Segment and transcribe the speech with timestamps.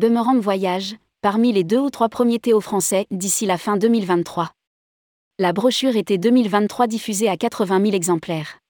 [0.00, 4.50] Boomerang Voyage, parmi les deux ou trois premiers Théo français d'ici la fin 2023.
[5.38, 8.60] La brochure était 2023 diffusée à 80 000 exemplaires.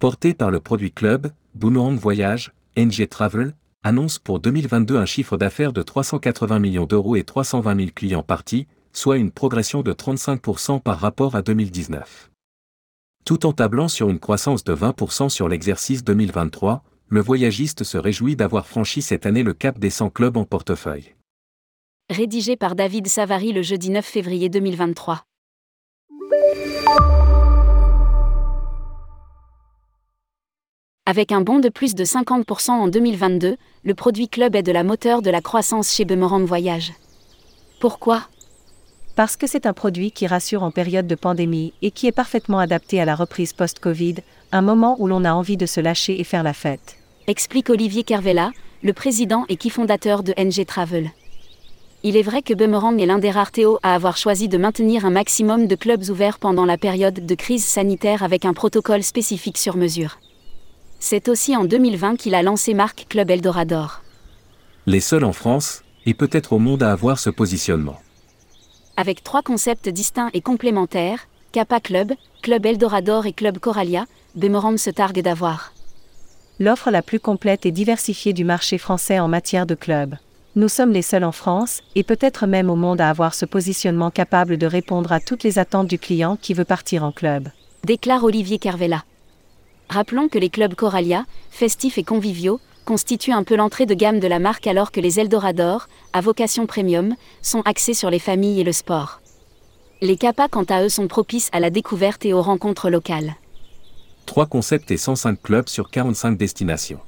[0.00, 5.72] Porté par le produit club, Boomerang Voyage, NG Travel, annonce pour 2022 un chiffre d'affaires
[5.72, 11.00] de 380 millions d'euros et 320 000 clients partis, soit une progression de 35% par
[11.00, 12.30] rapport à 2019.
[13.24, 18.36] Tout en tablant sur une croissance de 20% sur l'exercice 2023, le voyagiste se réjouit
[18.36, 21.14] d'avoir franchi cette année le cap des 100 clubs en portefeuille.
[22.10, 25.24] Rédigé par David Savary le jeudi 9 février 2023.
[31.06, 34.84] Avec un bond de plus de 50% en 2022, le produit club est de la
[34.84, 36.92] moteur de la croissance chez Boomerang Voyage.
[37.78, 38.26] Pourquoi?
[39.16, 42.58] Parce que c'est un produit qui rassure en période de pandémie et qui est parfaitement
[42.58, 44.16] adapté à la reprise post-Covid,
[44.50, 46.96] un moment où l'on a envie de se lâcher et faire la fête.
[47.28, 48.50] Explique Olivier Kervella,
[48.82, 51.10] le président et qui fondateur de NG Travel.
[52.02, 55.06] Il est vrai que Boomerang est l'un des rares Théo à avoir choisi de maintenir
[55.06, 59.58] un maximum de clubs ouverts pendant la période de crise sanitaire avec un protocole spécifique
[59.58, 60.18] sur mesure.
[60.98, 64.02] C'est aussi en 2020 qu'il a lancé marque Club Eldorador.
[64.86, 67.98] Les seuls en France, et peut-être au monde à avoir ce positionnement.
[68.96, 74.06] Avec trois concepts distincts et complémentaires, Kappa Club, Club Eldorador et Club Coralia,
[74.36, 75.72] Boomerang se targue d'avoir
[76.60, 80.14] l'offre la plus complète et diversifiée du marché français en matière de clubs.
[80.54, 84.12] Nous sommes les seuls en France, et peut-être même au monde à avoir ce positionnement
[84.12, 87.48] capable de répondre à toutes les attentes du client qui veut partir en club.
[87.82, 89.02] Déclare Olivier Carvella.
[89.88, 94.26] Rappelons que les clubs Coralia, festifs et conviviaux, constituent un peu l'entrée de gamme de
[94.28, 98.64] la marque alors que les Eldorador, à vocation premium, sont axés sur les familles et
[98.64, 99.20] le sport.
[100.00, 103.34] Les Kappa quant à eux sont propices à la découverte et aux rencontres locales.
[104.26, 107.00] 3 concepts et 105 clubs sur 45 destinations.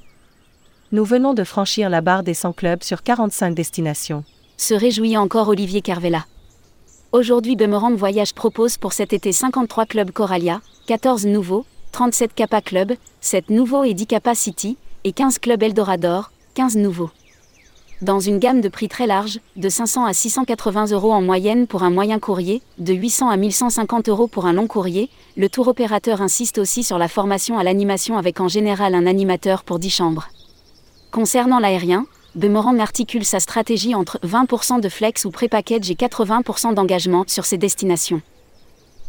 [0.93, 4.25] Nous venons de franchir la barre des 100 clubs sur 45 destinations.
[4.57, 6.25] Se réjouit encore Olivier Carvella.
[7.13, 12.93] Aujourd'hui Boomerang Voyage propose pour cet été 53 clubs Coralia, 14 nouveaux, 37 Kappa Club,
[13.21, 17.11] 7 nouveaux et 10 Kappa City, et 15 clubs Eldorador, 15 nouveaux.
[18.03, 21.85] Dans une gamme de prix très large, de 500 à 680 euros en moyenne pour
[21.85, 26.23] un moyen courrier, de 800 à 1150 euros pour un long courrier, le tour opérateur
[26.23, 30.27] insiste aussi sur la formation à l'animation avec en général un animateur pour 10 chambres.
[31.13, 37.23] Concernant l'aérien, Boomerang articule sa stratégie entre 20% de flex ou pré-package et 80% d'engagement
[37.29, 38.23] sur ses destinations.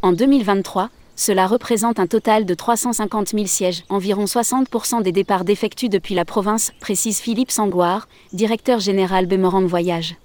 [0.03, 5.89] En 2023, cela représente un total de 350 000 sièges, environ 60% des départs d'effectués
[5.89, 10.16] depuis la province, précise Philippe Sangoire, directeur général Boomerang Voyage.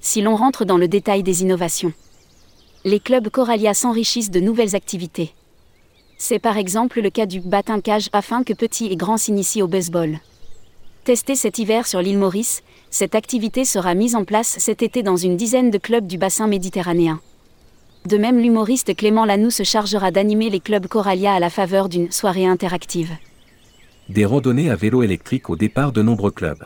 [0.00, 1.92] Si l'on rentre dans le détail des innovations,
[2.84, 5.34] les clubs Coralia s'enrichissent de nouvelles activités.
[6.18, 9.68] C'est par exemple le cas du baptême cage afin que petits et grands s'initient au
[9.68, 10.20] baseball.
[11.02, 15.16] Testé cet hiver sur l'île Maurice, cette activité sera mise en place cet été dans
[15.16, 17.20] une dizaine de clubs du bassin méditerranéen.
[18.06, 22.10] De même, l'humoriste Clément Lanoux se chargera d'animer les clubs Coralia à la faveur d'une
[22.10, 23.10] soirée interactive.
[24.08, 26.64] Des randonnées à vélo électrique au départ de nombreux clubs.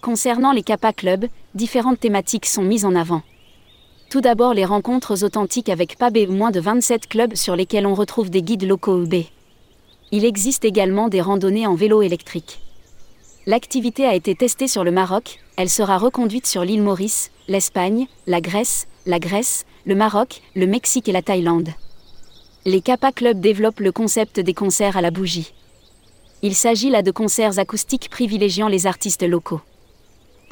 [0.00, 3.22] Concernant les Kappa Clubs, différentes thématiques sont mises en avant.
[4.10, 8.28] Tout d'abord les rencontres authentiques avec pas moins de 27 clubs sur lesquels on retrouve
[8.28, 9.14] des guides locaux UB.
[10.10, 12.61] Il existe également des randonnées en vélo électrique.
[13.44, 18.40] L'activité a été testée sur le Maroc, elle sera reconduite sur l'île Maurice, l'Espagne, la
[18.40, 21.70] Grèce, la Grèce, le Maroc, le Mexique et la Thaïlande.
[22.66, 25.52] Les Kappa Club développent le concept des concerts à la bougie.
[26.42, 29.60] Il s'agit là de concerts acoustiques privilégiant les artistes locaux.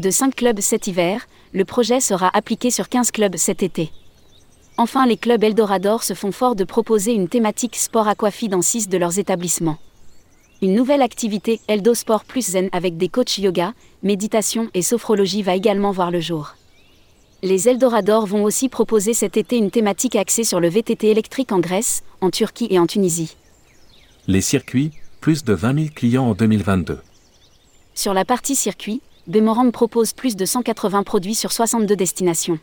[0.01, 3.93] De 5 clubs cet hiver, le projet sera appliqué sur 15 clubs cet été.
[4.79, 8.89] Enfin, les clubs Eldorador se font fort de proposer une thématique sport aquafi dans 6
[8.89, 9.79] de leurs établissements.
[10.63, 13.73] Une nouvelle activité, Eldo Sport Plus Zen avec des coachs yoga,
[14.03, 16.55] méditation et sophrologie va également voir le jour
[17.43, 21.59] les Eldorador vont aussi proposer cet été une thématique axée sur le VTT électrique en
[21.59, 23.37] Grèce, en Turquie et en Tunisie.
[24.27, 26.99] Les circuits, plus de 20 000 clients en 2022.
[27.95, 32.59] Sur la partie circuit, Boomerang propose plus de 180 produits sur 62 destinations.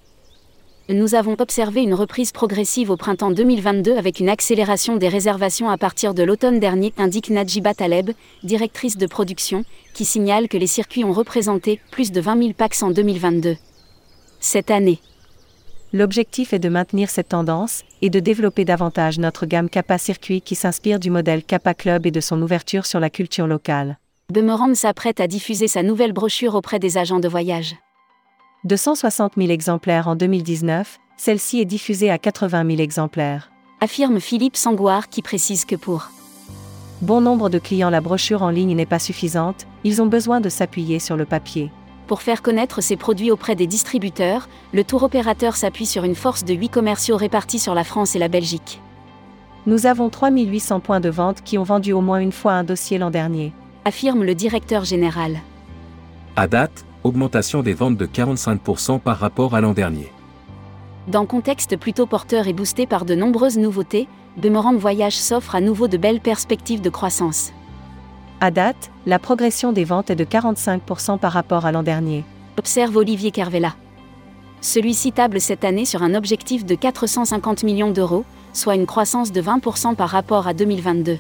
[0.90, 5.78] Nous avons observé une reprise progressive au printemps 2022 avec une accélération des réservations à
[5.78, 8.12] partir de l'automne dernier, indique Najiba Taleb,
[8.44, 12.84] directrice de production, qui signale que les circuits ont représenté plus de 20 000 packs
[12.84, 13.58] en 2022
[14.40, 15.00] cette année.
[15.92, 20.56] L'objectif est de maintenir cette tendance et de développer davantage notre gamme Kappa Circuit qui
[20.56, 23.98] s'inspire du modèle Kappa Club et de son ouverture sur la culture locale.
[24.32, 27.76] Boomerang s'apprête à diffuser sa nouvelle brochure auprès des agents de voyage.
[28.68, 33.50] De 160 000 exemplaires en 2019, celle-ci est diffusée à 80 000 exemplaires.
[33.80, 36.10] Affirme Philippe Sangoire qui précise que pour
[37.02, 40.50] bon nombre de clients la brochure en ligne n'est pas suffisante, ils ont besoin de
[40.50, 41.72] s'appuyer sur le papier.
[42.08, 46.44] Pour faire connaître ses produits auprès des distributeurs, le tour opérateur s'appuie sur une force
[46.44, 48.82] de 8 commerciaux répartis sur la France et la Belgique.
[49.66, 52.98] Nous avons 3800 points de vente qui ont vendu au moins une fois un dossier
[52.98, 53.54] l'an dernier.
[53.86, 55.38] Affirme le directeur général.
[56.36, 60.12] À date, augmentation des ventes de 45% par rapport à l'an dernier.
[61.08, 65.88] Dans contexte plutôt porteur et boosté par de nombreuses nouveautés, Boomerang Voyage s'offre à nouveau
[65.88, 67.54] de belles perspectives de croissance.
[68.40, 72.24] À date, la progression des ventes est de 45% par rapport à l'an dernier.
[72.58, 73.74] Observe Olivier Carvela.
[74.62, 79.42] Celui-ci table cette année sur un objectif de 450 millions d'euros, soit une croissance de
[79.42, 81.18] 20% par rapport à 2022.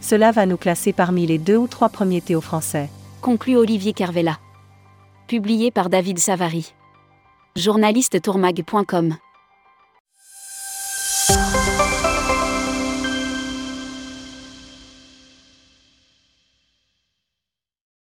[0.00, 2.88] Cela va nous classer parmi les deux ou trois premiers Théo français.
[3.20, 4.38] Conclut Olivier Carvela.
[5.28, 6.74] Publié par David Savary.
[7.56, 9.16] Journaliste tourmag.com